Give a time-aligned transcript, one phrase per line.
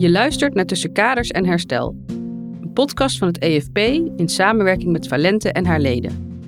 [0.00, 1.96] Je luistert naar Tussen Kaders en Herstel,
[2.60, 3.78] een podcast van het EFP
[4.16, 6.42] in samenwerking met Valente en haar leden.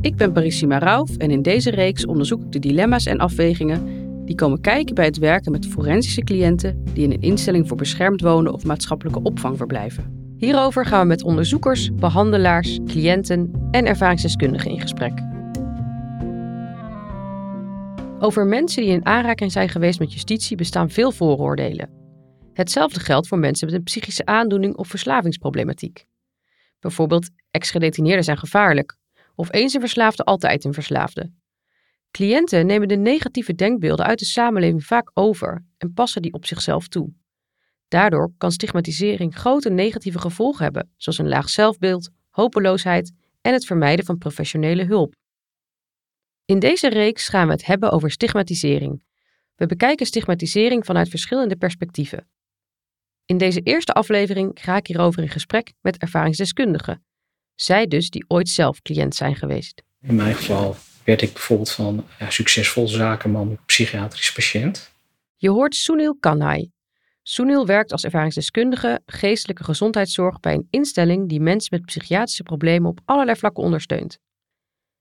[0.00, 3.86] Ik ben Parissima Rauf en in deze reeks onderzoek ik de dilemma's en afwegingen
[4.24, 8.20] die komen kijken bij het werken met forensische cliënten die in een instelling voor beschermd
[8.20, 10.34] wonen of maatschappelijke opvang verblijven.
[10.36, 15.22] Hierover gaan we met onderzoekers, behandelaars, cliënten en ervaringsdeskundigen in gesprek.
[18.18, 21.98] Over mensen die in aanraking zijn geweest met justitie bestaan veel vooroordelen.
[22.58, 26.06] Hetzelfde geldt voor mensen met een psychische aandoening of verslavingsproblematiek.
[26.80, 28.96] Bijvoorbeeld, ex-gedetineerden zijn gevaarlijk,
[29.34, 31.32] of eens een verslaafde altijd een verslaafde.
[32.10, 36.88] Cliënten nemen de negatieve denkbeelden uit de samenleving vaak over en passen die op zichzelf
[36.88, 37.12] toe.
[37.88, 44.04] Daardoor kan stigmatisering grote negatieve gevolgen hebben, zoals een laag zelfbeeld, hopeloosheid en het vermijden
[44.04, 45.14] van professionele hulp.
[46.44, 49.02] In deze reeks gaan we het hebben over stigmatisering.
[49.54, 52.26] We bekijken stigmatisering vanuit verschillende perspectieven.
[53.28, 57.04] In deze eerste aflevering ga ik hierover in gesprek met ervaringsdeskundigen.
[57.54, 59.82] Zij dus die ooit zelf cliënt zijn geweest.
[60.00, 64.90] In mijn geval werd ik bijvoorbeeld van ja, succesvol zakenman psychiatrisch patiënt.
[65.36, 66.70] Je hoort Sunil Kanhai.
[67.22, 73.00] Sunil werkt als ervaringsdeskundige geestelijke gezondheidszorg bij een instelling die mensen met psychiatrische problemen op
[73.04, 74.18] allerlei vlakken ondersteunt.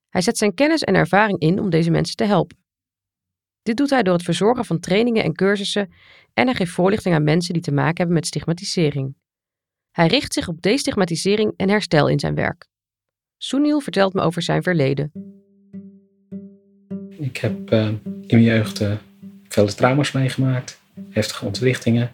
[0.09, 2.57] Hij zet zijn kennis en ervaring in om deze mensen te helpen.
[3.67, 5.89] Dit doet hij door het verzorgen van trainingen en cursussen
[6.33, 9.15] en hij geeft voorlichting aan mensen die te maken hebben met stigmatisering.
[9.91, 12.67] Hij richt zich op destigmatisering en herstel in zijn werk.
[13.37, 15.11] Sunil vertelt me over zijn verleden.
[17.17, 18.91] Ik heb uh, in mijn jeugd uh,
[19.47, 22.09] vele trauma's meegemaakt, heftige ontwrichtingen.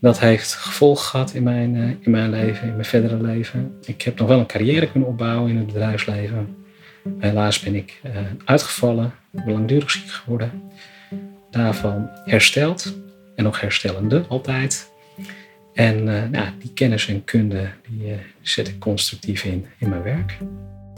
[0.00, 3.78] Dat heeft gevolgen gehad in mijn, uh, in mijn leven, in mijn verdere leven.
[3.84, 6.56] Ik heb nog wel een carrière kunnen opbouwen in het bedrijfsleven.
[7.18, 8.00] Helaas ben ik
[8.44, 9.14] uitgevallen,
[9.46, 10.62] langdurig ziek geworden.
[11.50, 12.94] Daarvan hersteld
[13.34, 14.94] en nog herstellende altijd.
[15.74, 20.02] En uh, nou, die kennis en kunde die, uh, zet ik constructief in in mijn
[20.02, 20.38] werk.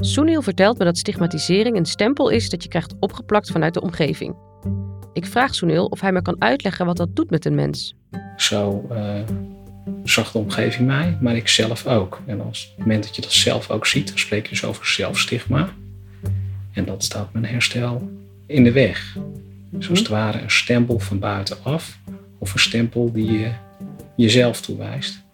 [0.01, 4.37] Sunil vertelt me dat stigmatisering een stempel is dat je krijgt opgeplakt vanuit de omgeving.
[5.13, 7.95] Ik vraag Sunil of hij me kan uitleggen wat dat doet met een mens.
[8.37, 8.89] Zo
[10.05, 12.21] zag de omgeving mij, maar ik zelf ook.
[12.27, 14.87] En als het moment dat je dat zelf ook ziet, dan spreek je dus over
[14.87, 15.69] zelfstigma.
[16.73, 18.11] En dat staat mijn herstel
[18.49, 19.17] in de weg.
[19.79, 21.99] Zoals het ware een stempel van buitenaf
[22.39, 23.51] of een stempel die je
[24.17, 25.27] jezelf toewijst.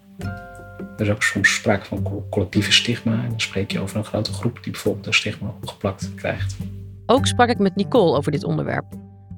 [0.97, 3.23] Er is ook soms sprake van collectieve stigma.
[3.23, 6.57] En dan spreek je over een grote groep die bijvoorbeeld een stigma opgeplakt krijgt.
[7.05, 8.85] Ook sprak ik met Nicole over dit onderwerp.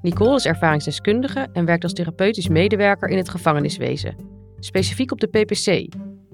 [0.01, 4.15] Nicole is ervaringsdeskundige en werkt als therapeutisch medewerker in het gevangeniswezen.
[4.59, 5.93] Specifiek op de PPC,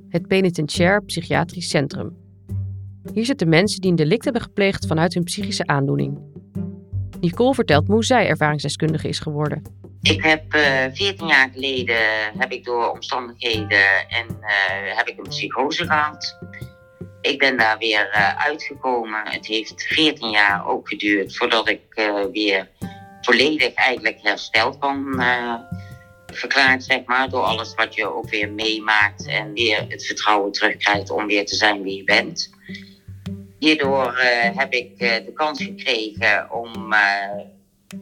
[0.10, 2.16] het Penitentiair Psychiatrisch Centrum.
[3.14, 6.20] Hier zitten mensen die een delict hebben gepleegd vanuit hun psychische aandoening.
[7.20, 9.62] Nicole vertelt hoe zij ervaringsdeskundige is geworden.
[10.02, 10.62] Ik heb uh,
[10.94, 11.96] 14 jaar geleden
[12.38, 16.38] heb ik door omstandigheden en uh, heb ik een psychose gehad.
[17.22, 19.22] Ik ben daar weer uh, uitgekomen.
[19.24, 21.82] Het heeft 14 jaar ook geduurd voordat ik
[22.32, 22.70] weer
[23.22, 25.22] volledig eigenlijk hersteld kan
[26.26, 31.10] verklaard, zeg maar, door alles wat je ook weer meemaakt en weer het vertrouwen terugkrijgt
[31.10, 32.50] om weer te zijn wie je bent.
[33.64, 37.00] Hierdoor uh, heb ik uh, de kans gekregen om uh,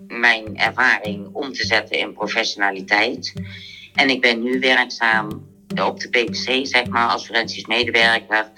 [0.07, 3.33] mijn ervaring om te zetten in professionaliteit.
[3.93, 5.47] En ik ben nu werkzaam
[5.83, 8.51] op de PPC, zeg maar, als forensisch medewerker,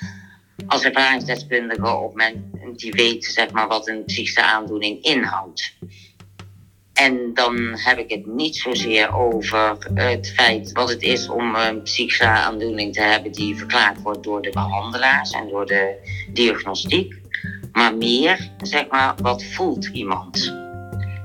[0.68, 5.74] als ervaringsdeskundige op mensen die weten, zeg maar, wat een psychische aandoening inhoudt.
[6.94, 11.82] En dan heb ik het niet zozeer over het feit wat het is om een
[11.82, 15.96] psychische aandoening te hebben die verklaard wordt door de behandelaars en door de
[16.34, 17.22] diagnostiek.
[17.72, 20.62] Maar meer, zeg maar, wat voelt iemand?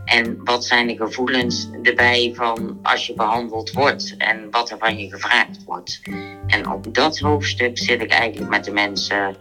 [0.04, 4.98] En wat zijn de gevoelens erbij van als je behandeld wordt en wat er van
[4.98, 6.00] je gevraagd wordt?
[6.46, 9.36] En op dat hoofdstuk zit ik eigenlijk met de mensen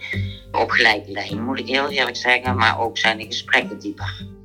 [0.51, 2.55] op gelijke lijn, moet ik heel eerlijk zeggen.
[2.55, 4.35] Maar ook zijn de gesprekken dieper.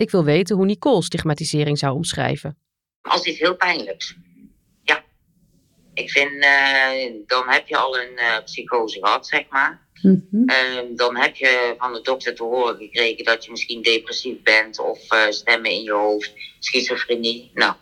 [0.00, 2.58] Ik wil weten hoe Nicole stigmatisering zou omschrijven.
[3.02, 4.16] Als iets heel pijnlijks.
[4.82, 5.04] Ja.
[5.94, 9.88] Ik vind, uh, dan heb je al een uh, psychose gehad, zeg maar.
[10.02, 10.50] Mm -hmm.
[10.50, 14.78] uh, dan heb je van de dokter te horen gekregen dat je misschien depressief bent
[14.78, 14.98] of
[15.30, 17.50] stemmen in je hoofd, schizofrenie.
[17.54, 17.74] Nou,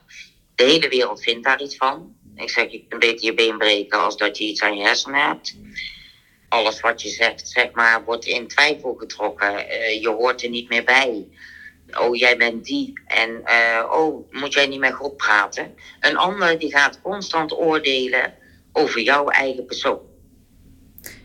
[0.54, 2.16] de hele wereld vindt daar iets van.
[2.34, 5.26] Ik zeg, je kunt beter je been breken als dat je iets aan je hersenen
[5.26, 5.56] hebt.
[6.48, 9.50] Alles wat je zegt, zeg maar, wordt in twijfel getrokken.
[10.00, 11.26] je hoort er niet meer bij
[11.92, 15.74] oh jij bent die en uh, oh moet jij niet met God praten.
[16.00, 18.34] Een ander die gaat constant oordelen
[18.72, 20.00] over jouw eigen persoon.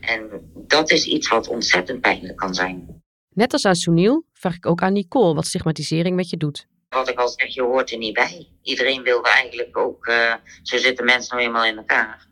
[0.01, 3.01] En dat is iets wat ontzettend pijnlijk kan zijn.
[3.29, 6.67] Net als aan Sunil vraag ik ook aan Nicole wat stigmatisering met je doet.
[6.89, 8.47] Wat ik al zeg, je hoort er niet bij.
[8.61, 10.33] Iedereen wilde eigenlijk ook, uh,
[10.63, 12.27] zo zitten mensen nou eenmaal in elkaar.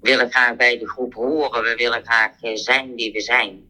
[0.00, 3.69] We willen graag bij de groep horen, we willen graag uh, zijn wie we zijn.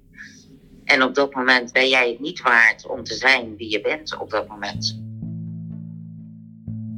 [0.91, 4.19] En op dat moment ben jij het niet waard om te zijn wie je bent
[4.19, 5.03] op dat moment.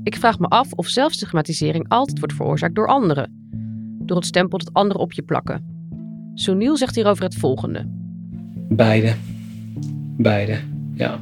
[0.03, 3.51] Ik vraag me af of zelfstigmatisering altijd wordt veroorzaakt door anderen.
[4.05, 5.65] Door het stempel dat anderen op je plakken.
[6.35, 7.85] Sunil zegt hierover het volgende.
[8.69, 9.15] Beide.
[10.17, 10.61] Beide,
[10.95, 11.21] ja.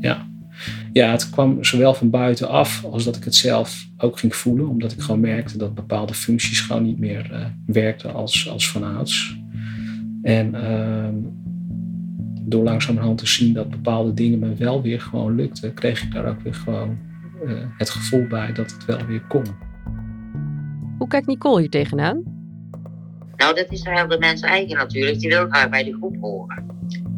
[0.00, 0.26] Ja.
[0.92, 4.68] Ja, het kwam zowel van buitenaf als dat ik het zelf ook ging voelen.
[4.68, 9.38] Omdat ik gewoon merkte dat bepaalde functies gewoon niet meer uh, werkten als, als vanouds.
[10.26, 11.30] En uh,
[12.40, 16.26] door langzamerhand te zien dat bepaalde dingen me wel weer gewoon lukten, kreeg ik daar
[16.26, 16.98] ook weer gewoon
[17.44, 19.44] uh, het gevoel bij dat het wel weer kon.
[20.98, 22.22] Hoe kijkt Nicole hier tegenaan?
[23.36, 25.18] Nou, dat is heel de mens eigen natuurlijk.
[25.18, 26.66] Die wil graag bij de groep horen.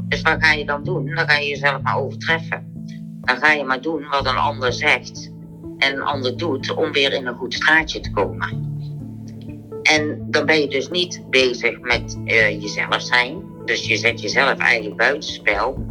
[0.08, 1.14] Dus wat ga je dan doen?
[1.14, 2.66] Dan ga je jezelf maar overtreffen.
[3.20, 5.32] Dan ga je maar doen wat een ander zegt
[5.78, 8.67] en een ander doet om weer in een goed straatje te komen.
[9.88, 13.43] En dan ben je dus niet bezig met uh, jezelf zijn.
[13.64, 15.87] Dus je zet jezelf eigenlijk buitenspel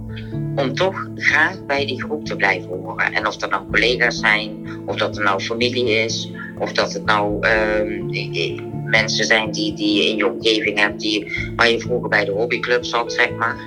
[0.55, 3.13] om toch graag bij die groep te blijven horen.
[3.13, 7.05] En of dat nou collega's zijn, of dat het nou familie is, of dat het
[7.05, 12.09] nou uh, mensen zijn die, die je in je omgeving hebt, die, waar je vroeger
[12.09, 13.57] bij de hobbyclub zat, zeg maar.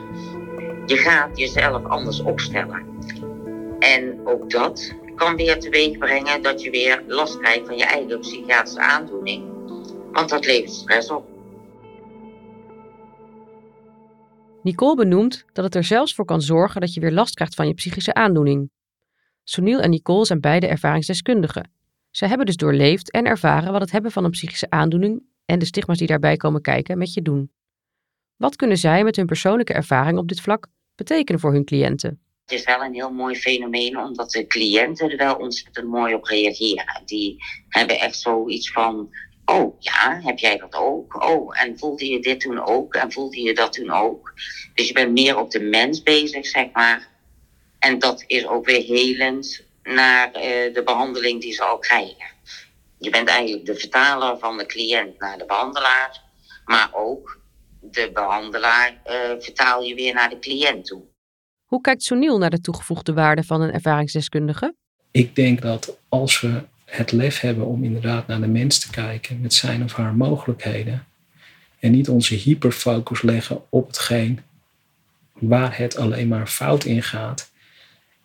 [0.87, 2.83] Je gaat jezelf anders opstellen.
[3.79, 8.21] En ook dat kan weer teweeg brengen dat je weer last krijgt van je eigen
[8.21, 9.60] psychiatrische aandoening.
[10.13, 11.29] Want dat levert stress op.
[14.63, 17.67] Nicole benoemt dat het er zelfs voor kan zorgen dat je weer last krijgt van
[17.67, 18.71] je psychische aandoening.
[19.45, 21.71] Sunil en Nicole zijn beide ervaringsdeskundigen.
[22.11, 25.65] Ze hebben dus doorleefd en ervaren wat het hebben van een psychische aandoening en de
[25.65, 27.51] stigma's die daarbij komen kijken met je doen.
[28.37, 32.21] Wat kunnen zij met hun persoonlijke ervaring op dit vlak betekenen voor hun cliënten?
[32.45, 36.25] Het is wel een heel mooi fenomeen, omdat de cliënten er wel ontzettend mooi op
[36.25, 37.03] reageren.
[37.05, 37.37] Die
[37.69, 39.09] hebben echt zoiets van:
[39.51, 41.23] Oh ja, heb jij dat ook?
[41.23, 42.95] Oh, en voelde je dit toen ook?
[42.95, 44.33] En voelde je dat toen ook?
[44.75, 47.09] Dus je bent meer op de mens bezig, zeg maar.
[47.79, 50.43] En dat is ook weer helend naar uh,
[50.75, 52.27] de behandeling die ze al krijgen.
[52.99, 56.23] Je bent eigenlijk de vertaler van de cliënt naar de behandelaar,
[56.65, 57.41] maar ook
[57.81, 61.03] de behandelaar uh, vertaal je weer naar de cliënt toe.
[61.65, 64.75] Hoe kijkt Sunil naar de toegevoegde waarde van een ervaringsdeskundige?
[65.11, 69.41] Ik denk dat als we het lef hebben om inderdaad naar de mens te kijken
[69.41, 71.07] met zijn of haar mogelijkheden.
[71.79, 74.41] En niet onze hyperfocus leggen op hetgeen
[75.33, 77.51] waar het alleen maar fout in gaat.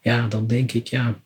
[0.01, 1.19] Ja, dan denk ik, ja,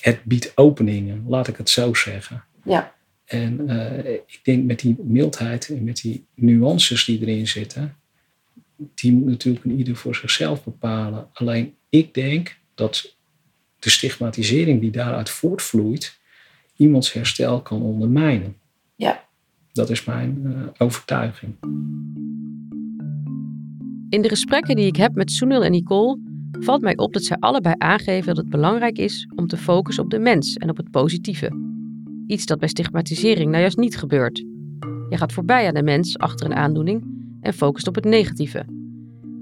[0.00, 2.44] het biedt openingen, laat ik het zo zeggen.
[2.64, 2.94] Ja.
[3.24, 7.96] En uh, ik denk met die mildheid en met die nuances die erin zitten,
[8.94, 11.28] die moet natuurlijk een ieder voor zichzelf bepalen.
[11.32, 13.16] Alleen ik denk dat
[13.78, 16.18] de stigmatisering die daaruit voortvloeit,
[16.80, 18.56] iemands herstel kan ondermijnen.
[18.96, 19.24] Ja.
[19.72, 21.52] Dat is mijn uh, overtuiging.
[24.08, 26.18] In de gesprekken die ik heb met Sunil en Nicole
[26.60, 30.10] valt mij op dat zij allebei aangeven dat het belangrijk is om te focussen op
[30.10, 31.50] de mens en op het positieve.
[32.26, 34.38] Iets dat bij stigmatisering nou juist niet gebeurt.
[35.08, 37.04] Je gaat voorbij aan de mens achter een aandoening
[37.40, 38.64] en focust op het negatieve.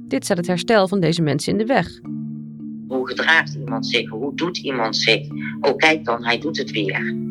[0.08, 2.00] Dit zet het herstel van deze mensen in de weg.
[2.88, 4.08] Hoe gedraagt iemand zich?
[4.08, 5.28] Hoe doet iemand zich?
[5.60, 7.26] Oh, kijk dan, hij doet het weer.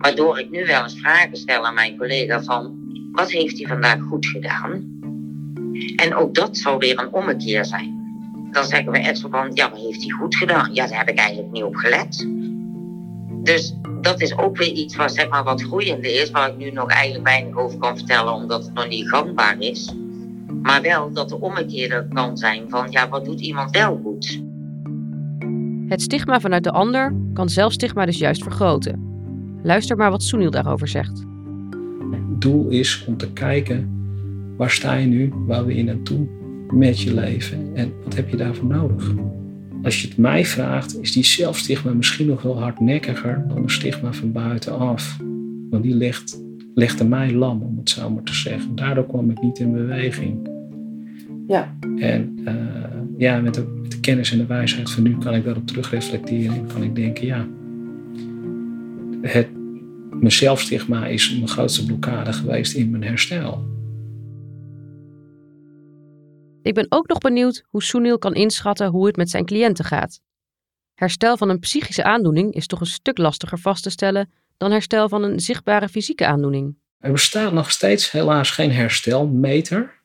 [0.00, 2.78] Waardoor ik nu wel eens vragen stel aan mijn collega van...
[3.12, 4.98] wat heeft hij vandaag goed gedaan?
[5.96, 7.98] En ook dat zal weer een ommekeer zijn.
[8.50, 10.74] Dan zeggen we echt van, ja, wat heeft hij goed gedaan?
[10.74, 12.28] Ja, daar heb ik eigenlijk niet op gelet.
[13.42, 16.30] Dus dat is ook weer iets wat, zeg maar, wat groeiende is...
[16.30, 18.32] waar ik nu nog eigenlijk weinig over kan vertellen...
[18.32, 19.94] omdat het nog niet gangbaar is.
[20.62, 24.42] Maar wel dat de ommekeer kan zijn van, ja, wat doet iemand wel goed?
[25.88, 29.09] Het stigma vanuit de ander kan zelfstigma dus juist vergroten.
[29.62, 31.24] Luister maar wat Sunil daarover zegt.
[32.10, 33.88] Het doel is om te kijken
[34.56, 36.26] waar sta je nu, waar wil je naartoe
[36.72, 39.12] met je leven en wat heb je daarvoor nodig.
[39.82, 44.12] Als je het mij vraagt, is die zelfstigma misschien nog wel hardnekkiger dan een stigma
[44.12, 45.16] van buitenaf.
[45.70, 46.42] Want die legt,
[46.74, 48.76] legde mij lam, om het zo maar te zeggen.
[48.76, 50.48] Daardoor kwam ik niet in beweging.
[51.46, 51.76] Ja.
[51.96, 52.54] En uh,
[53.18, 56.56] ja, met de, met de, kennis en de wijsheid van nu kan ik daarop terugreflecteren
[56.56, 57.46] en kan ik denken, ja,
[59.22, 59.48] het,
[60.10, 63.68] mijn zelfstigma is mijn grootste blokkade geweest in mijn herstel.
[66.62, 70.20] Ik ben ook nog benieuwd hoe Sunil kan inschatten hoe het met zijn cliënten gaat.
[70.94, 75.08] Herstel van een psychische aandoening is toch een stuk lastiger vast te stellen dan herstel
[75.08, 76.76] van een zichtbare fysieke aandoening.
[76.98, 79.98] Er bestaat nog steeds helaas geen herstelmeter.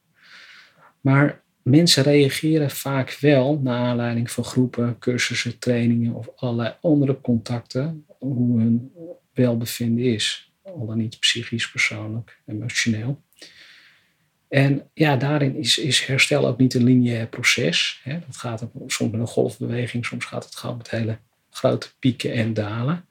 [1.02, 8.06] Maar mensen reageren vaak wel naar aanleiding van groepen, cursussen, trainingen of allerlei andere contacten
[8.34, 8.92] hoe hun
[9.34, 10.54] welbevinden is.
[10.64, 13.24] Al dan niet psychisch, persoonlijk, emotioneel.
[14.48, 18.02] En ja, daarin is, is herstel ook niet een lineair proces.
[18.04, 18.20] Hè.
[18.20, 21.18] Dat gaat soms met een golfbeweging, soms gaat het gewoon met hele
[21.50, 23.06] grote pieken en dalen.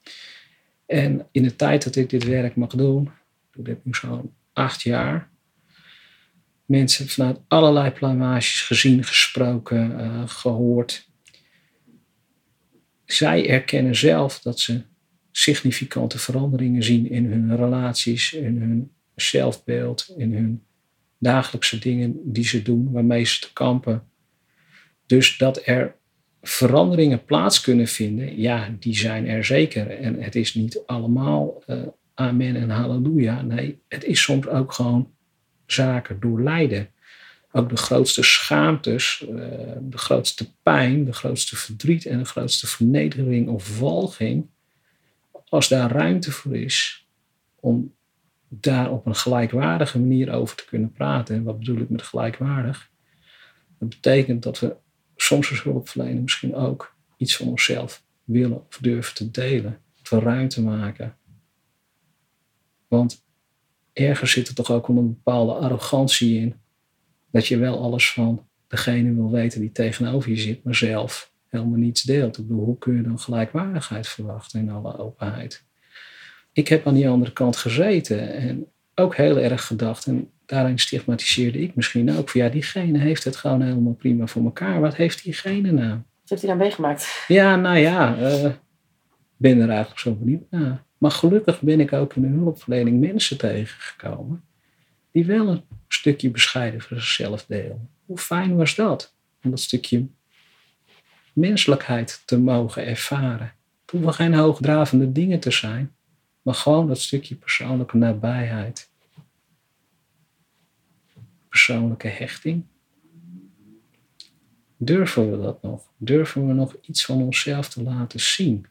[0.85, 3.11] En in de tijd dat ik dit werk mag doen,
[3.53, 5.29] ik heb nu zo'n acht jaar,
[6.65, 11.09] mensen vanuit allerlei plamages gezien, gesproken, uh, gehoord.
[13.05, 14.83] Zij erkennen zelf dat ze
[15.37, 20.63] significante veranderingen zien in hun relaties, in hun zelfbeeld, in hun
[21.17, 24.03] dagelijkse dingen die ze doen, waarmee ze te kampen.
[25.05, 25.95] Dus dat er
[26.41, 29.89] veranderingen plaats kunnen vinden, ja, die zijn er zeker.
[29.89, 31.77] En het is niet allemaal uh,
[32.13, 33.41] amen en halleluja.
[33.41, 35.11] Nee, het is soms ook gewoon
[35.65, 36.89] zaken door lijden.
[37.51, 39.37] Ook de grootste schaamtes, uh,
[39.81, 44.53] de grootste pijn, de grootste verdriet en de grootste vernedering of walging.
[45.49, 47.07] Als daar ruimte voor is
[47.55, 47.95] om
[48.47, 51.35] daar op een gelijkwaardige manier over te kunnen praten.
[51.35, 52.91] En wat bedoel ik met gelijkwaardig?
[53.79, 54.75] Dat betekent dat we
[55.15, 59.81] soms als hulpverlener misschien ook iets van onszelf willen of durven te delen.
[59.97, 61.17] Dat we ruimte maken.
[62.87, 63.25] Want
[63.93, 66.55] ergens zit er toch ook een bepaalde arrogantie in.
[67.31, 71.79] Dat je wel alles van degene wil weten die tegenover je zit, maar zelf helemaal
[71.79, 72.37] niets deelt.
[72.37, 75.63] Ik bedoel, hoe kun je dan gelijkwaardigheid verwachten in alle openheid?
[76.53, 80.05] Ik heb aan die andere kant gezeten en ook heel erg gedacht.
[80.05, 82.29] En daarin stigmatiseerde ik misschien ook.
[82.29, 84.81] Van ja, diegene heeft het gewoon helemaal prima voor elkaar.
[84.81, 85.89] Wat heeft diegene nou?
[85.89, 87.25] Wat heeft hij dan meegemaakt?
[87.27, 88.51] Ja, nou ja, uh,
[89.37, 90.83] ben er eigenlijk zo benieuwd naar.
[90.97, 94.43] Maar gelukkig ben ik ook in de hulpverlening mensen tegengekomen
[95.11, 97.89] die wel een stukje bescheiden voor zichzelf delen.
[98.05, 99.15] Hoe fijn was dat?
[99.43, 100.07] Om dat stukje
[101.35, 103.53] menselijkheid te mogen ervaren.
[103.81, 105.95] Het hoeven geen hoogdravende dingen te zijn,
[106.41, 108.89] maar gewoon dat stukje persoonlijke nabijheid.
[111.49, 112.65] Persoonlijke hechting.
[114.77, 115.91] Durven we dat nog?
[115.97, 118.65] Durven we nog iets van onszelf te laten zien?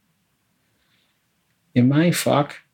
[1.72, 2.64] In mijn vak,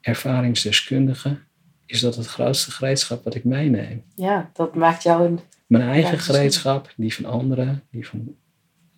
[0.00, 1.38] ervaringsdeskundige,
[1.86, 4.04] is dat het grootste gereedschap wat ik meeneem.
[4.14, 5.40] Ja, dat maakt jou een.
[5.72, 8.36] Mijn eigen gereedschap, die van anderen, die van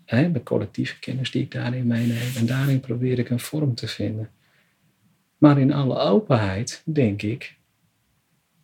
[0.05, 2.37] hè, de collectieve kennis die ik daarin meeneem.
[2.37, 4.31] En daarin probeer ik een vorm te vinden.
[5.39, 7.57] Maar in alle openheid denk ik,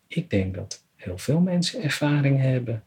[0.06, 2.84] ik denk dat heel veel mensen ervaring hebben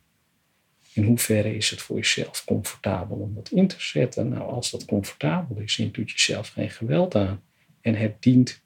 [0.94, 4.30] in hoeverre is het voor jezelf comfortabel om dat in te zetten?
[4.30, 7.42] Nou, als dat comfortabel is en je doet jezelf geen geweld aan
[7.82, 8.62] en het dient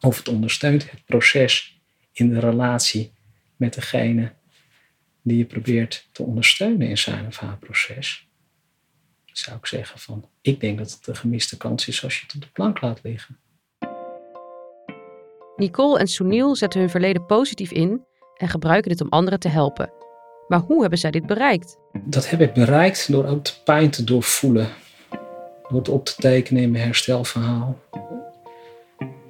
[0.00, 1.80] of het ondersteunt het proces
[2.12, 3.12] in de relatie
[3.56, 4.32] met degene
[5.24, 8.28] die je probeert te ondersteunen in zijn of haar proces,
[9.24, 12.34] zou ik zeggen van, ik denk dat het de gemiste kans is als je het
[12.34, 13.38] op de plank laat liggen.
[15.56, 18.04] Nicole en Sunil zetten hun verleden positief in
[18.36, 19.92] en gebruiken dit om anderen te helpen.
[20.48, 21.76] Maar hoe hebben zij dit bereikt?
[22.04, 24.68] Dat heb ik bereikt door ook de pijn te doorvoelen.
[25.68, 27.78] Door het op te tekenen in mijn herstelverhaal.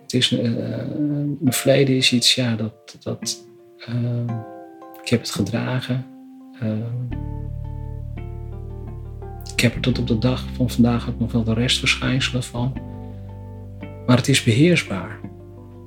[0.02, 0.40] Het is, uh,
[1.40, 2.96] mijn verleden is iets, ja, dat.
[3.02, 3.44] dat
[3.88, 4.52] uh,
[5.04, 6.06] ik heb het gedragen.
[6.62, 6.70] Uh,
[9.52, 12.72] ik heb er tot op de dag van vandaag ook nog wel de restverschijnselen van.
[14.06, 15.20] Maar het is beheersbaar.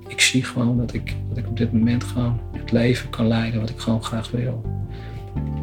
[0.07, 3.59] Ik zie gewoon dat ik, dat ik op dit moment gewoon het leven kan leiden
[3.59, 4.65] wat ik gewoon graag wil.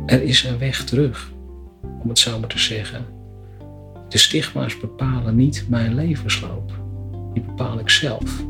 [0.07, 1.33] Er is een weg terug,
[2.03, 3.07] om het zo maar te zeggen.
[4.09, 6.73] De stigma's bepalen niet mijn levensloop.
[7.33, 8.45] Die bepaal ik zelf.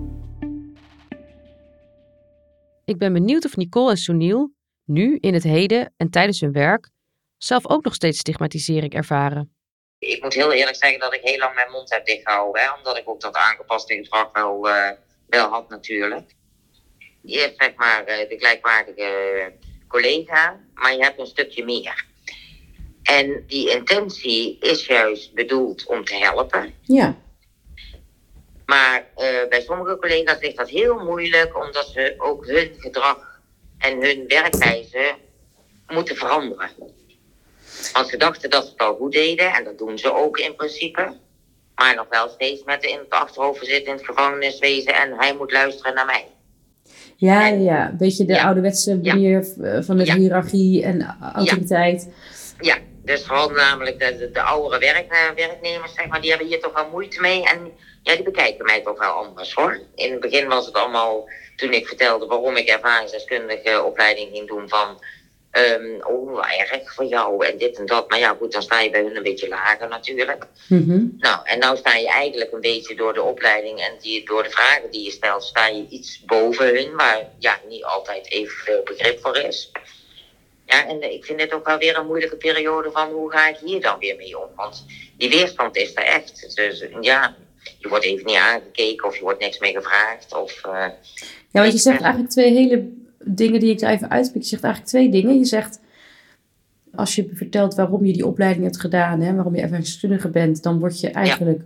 [2.85, 4.53] Ik ben benieuwd of Nicole en Sunil
[4.85, 6.91] nu, in het heden en tijdens hun werk,
[7.37, 9.55] zelf ook nog steeds stigmatisering ervaren.
[9.99, 12.97] Ik moet heel eerlijk zeggen dat ik heel lang mijn mond heb dichtgehouden, hè, omdat
[12.97, 14.91] ik ook dat aangepaste gedrag wel, uh,
[15.26, 16.35] wel had natuurlijk.
[17.23, 19.53] Je hebt zeg maar uh, de gelijkwaardige
[19.88, 22.05] collega, maar je hebt een stukje meer.
[23.03, 26.75] En die intentie is juist bedoeld om te helpen.
[26.83, 27.17] Ja.
[28.67, 33.34] Maar uh, bij sommige collega's ligt dat heel moeilijk, omdat ze ook hun gedrag
[33.85, 35.14] en hun werkwijze
[35.88, 36.71] moeten veranderen.
[37.93, 40.55] Want ze dachten dat ze het al goed deden, en dat doen ze ook in
[40.55, 41.17] principe.
[41.75, 45.35] Maar nog wel steeds met de in het achterhoofd zitten in het gevangeniswezen en hij
[45.35, 46.26] moet luisteren naar mij.
[47.17, 49.47] Ja, ja, een beetje de ouderwetse manier
[49.81, 52.09] van de hiërarchie en autoriteit.
[52.61, 56.49] Ja, dus vooral namelijk de, de, de oudere werk, eh, werknemers, zeg maar, die hebben
[56.49, 57.45] hier toch wel moeite mee.
[57.45, 59.81] En ja, die bekijken mij toch wel anders hoor.
[59.95, 64.69] In het begin was het allemaal, toen ik vertelde waarom ik ervaringsdeskundige opleiding ging doen,
[64.69, 64.99] van
[65.57, 68.09] Um, oh, erg voor jou en dit en dat.
[68.11, 70.47] Maar ja, goed, dan sta je bij hun een beetje lager natuurlijk.
[70.69, 71.07] Mhm.
[71.19, 74.51] Nou, en nou sta je eigenlijk een beetje door de opleiding en die, door de
[74.51, 79.21] vragen die je stelt, sta je iets boven hun, waar ja, niet altijd evenveel begrip
[79.21, 79.71] voor is.
[80.66, 83.56] Ja, en ik vind dit ook wel weer een moeilijke periode van hoe ga ik
[83.56, 84.49] hier dan weer mee om?
[84.56, 84.85] Want
[85.16, 86.54] die weerstand is er echt.
[86.56, 87.37] Dus ja,
[87.78, 90.35] je wordt even niet aangekeken of je wordt niks meer gevraagd.
[90.35, 90.87] Of, uh,
[91.50, 92.88] ja, want je zegt eigenlijk twee hele
[93.25, 94.42] dingen die ik er even uitpik.
[94.42, 95.38] Je zegt eigenlijk twee dingen.
[95.38, 95.80] Je zegt,
[96.94, 100.78] als je vertelt waarom je die opleiding hebt gedaan, hè, waarom je ervaringsdeskundige bent, dan
[100.78, 101.62] word je eigenlijk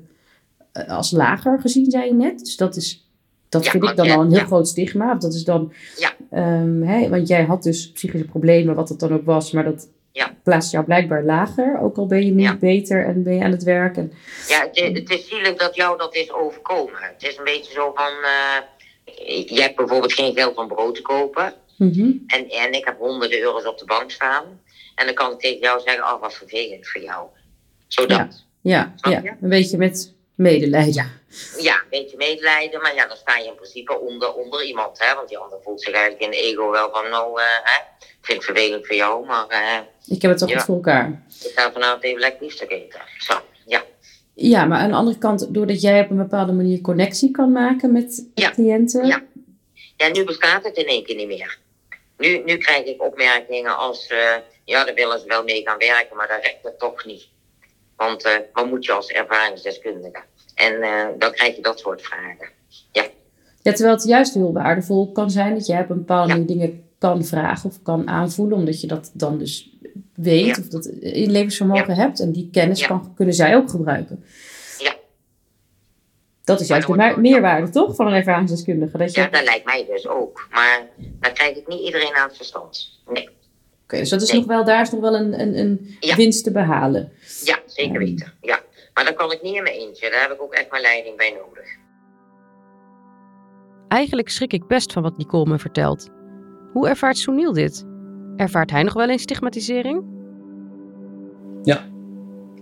[0.73, 2.39] eh, als lager gezien, zei je net.
[2.39, 3.08] Dus dat is
[3.49, 5.15] dat vind ik dan al een heel groot stigma.
[5.15, 6.15] Dat is dan, ja.
[6.61, 9.89] Um, hè, want jij had dus psychische problemen, wat het dan ook was, maar dat
[10.13, 10.37] ja.
[10.43, 11.81] plaatst jou blijkbaij lager.
[11.81, 13.97] Ook al ben je nu beter en ben je aan het werk.
[13.97, 14.13] En,
[14.49, 16.99] ja, het is, het is zielig dat jou dat is overkomen.
[17.01, 21.03] Het is een beetje zo van, uh, je hebt bijvoorbeeld geen geld om brood te
[21.03, 21.53] kopen.
[21.77, 24.45] Mm en, en ik heb honderden euro's op de bank staan.
[24.95, 27.27] En dan kan ik tegen jou zeggen, oh wat vervelend voor jou.
[27.87, 28.47] Zodat.
[28.61, 29.37] Ja, ja, ja.
[29.41, 30.93] een beetje met medelijden.
[30.93, 31.63] Ja.
[31.63, 34.99] ja, een beetje medelijden, maar ja, dan sta je in principe onder, onder iemand.
[34.99, 35.15] Hè?
[35.15, 38.19] Want die ander voelt zich eigenlijk in de ego wel van, nou, uh, hè, ik
[38.21, 39.47] vind het vervelend voor jou, maar...
[39.51, 39.79] Uh,
[40.17, 41.23] ik heb het toch goed voor elkaar.
[41.45, 43.01] Ik ga vanavond even lekker biefstuk eten.
[43.19, 43.35] Zo,
[43.67, 43.85] ja.
[44.35, 47.93] Ja, maar aan de andere kant, doordat jij op een bepaalde manier connectie kan maken
[47.93, 48.51] met ja.
[48.51, 49.07] cliënten...
[49.07, 49.23] Ja.
[49.97, 51.59] ja, nu bestaat het in één keer niet meer.
[52.17, 54.19] Nu, nu krijg ik opmerkingen als, uh,
[54.65, 57.29] ja, daar willen ze wel mee gaan werken, maar dat rekt het toch niet.
[57.99, 60.23] Want uh, wat moet je als ervaringsdeskundige?
[60.55, 62.49] En uh, dan krijg je dat soort vragen.
[62.93, 63.03] Ja.
[63.63, 67.25] ja, terwijl het juist heel waardevol kan zijn dat jij op een bepaalde dingen kan
[67.25, 69.77] vragen of kan aanvoelen, omdat je dat dan dus
[70.15, 74.25] weet of dat in levensvermogen hebt en die kennis kan, kunnen zij ook gebruiken.
[74.79, 74.95] Ja.
[76.45, 78.99] Dat is juist de meerwaarde, toch, van een ervaringsdeskundige?
[78.99, 79.21] Dat je...
[79.21, 80.49] Ja, dat lijkt mij dus ook.
[80.51, 83.01] Maar dan krijg ik niet iedereen aan het verstand.
[83.09, 83.29] Nee.
[83.89, 86.53] Oké, dus dat is nog wel, daar is nog wel een, een, een winst te
[86.53, 87.13] behalen.
[87.45, 88.33] Ja, zeker weten.
[88.41, 88.61] Ja.
[88.95, 90.11] Maar dat kan ik niet in mijn eentje.
[90.11, 91.77] Daar heb ik ook echt mijn leiding bij nodig.
[93.89, 96.11] Eigenlijk schrik ik best van wat Nicole me vertelt.
[96.73, 97.87] Hoe ervaart Soeniel dit?
[98.37, 100.05] Ervaart hij nog wel eens stigmatisering?
[101.63, 101.89] Ja,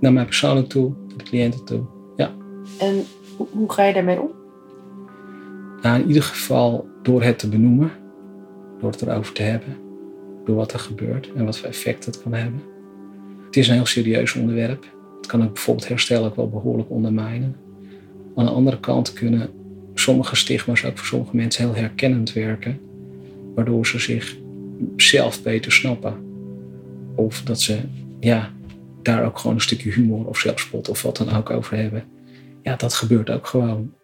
[0.00, 1.84] naar mij persoonlijk toe, naar de cliënten toe.
[2.16, 2.34] Ja.
[2.78, 3.04] En
[3.36, 4.30] hoe ga je daarmee om?
[5.80, 7.92] Nou, in ieder geval door het te benoemen,
[8.80, 9.85] door het erover te hebben,
[10.46, 12.62] door wat er gebeurt en wat voor effect het kan hebben.
[13.46, 14.84] Het is een heel serieus onderwerp.
[15.16, 17.56] Het kan ook bijvoorbeeld herstel ook wel behoorlijk ondermijnen.
[18.34, 19.50] Aan de andere kant kunnen
[19.94, 22.80] sommige stigma's ook voor sommige mensen heel herkennend werken,
[23.54, 24.36] waardoor ze zich
[24.96, 26.24] zelf beter snappen.
[27.14, 27.78] Of dat ze
[28.20, 28.52] ja,
[29.02, 32.04] daar ook gewoon een stukje humor of zelfspot of wat dan ook over hebben.
[32.62, 33.94] Ja, dat gebeurt ook gewoon.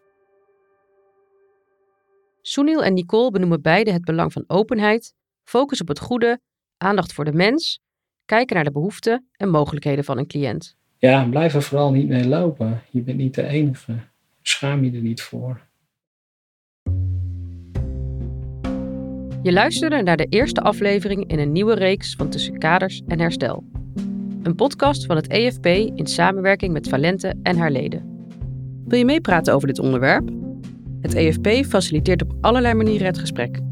[2.43, 6.41] Sunil en Nicole benoemen beide het belang van openheid, focus op het goede,
[6.77, 7.81] aandacht voor de mens,
[8.25, 10.77] kijken naar de behoeften en mogelijkheden van een cliënt.
[10.99, 12.83] Ja, blijf er vooral niet mee lopen.
[12.91, 13.97] Je bent niet de enige.
[14.43, 15.61] Schaam je er niet voor.
[19.43, 23.65] Je luisterde naar de eerste aflevering in een nieuwe reeks van Tussen Kaders en Herstel.
[24.43, 28.27] Een podcast van het EFP in samenwerking met Valente en haar leden.
[28.85, 30.31] Wil je meepraten over dit onderwerp?
[31.01, 33.72] Het EFP faciliteert op allerlei manieren het gesprek.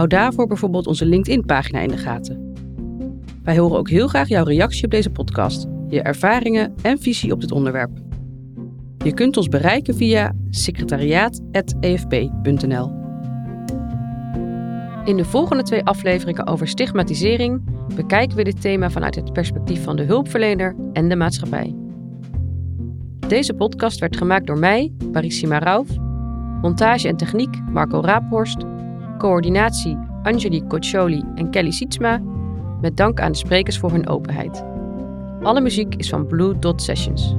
[0.00, 2.54] Hou daarvoor bijvoorbeeld onze LinkedIn-pagina in de gaten.
[3.42, 7.40] Wij horen ook heel graag jouw reactie op deze podcast je ervaringen en visie op
[7.40, 7.90] dit onderwerp.
[9.04, 12.92] Je kunt ons bereiken via secretariaat.efp.nl.
[15.04, 17.62] In de volgende twee afleveringen over stigmatisering
[17.94, 21.74] bekijken we dit thema vanuit het perspectief van de hulpverlener en de maatschappij.
[23.28, 25.88] Deze podcast werd gemaakt door mij, Parissima Rauf,
[26.60, 28.64] montage en techniek Marco Raaphorst,
[29.20, 32.20] coördinatie Angelique Coccioli en Kelly Sietsma,
[32.80, 34.64] met dank aan de sprekers voor hun openheid.
[35.42, 37.34] Alle muziek is van Blue Dot Sessions.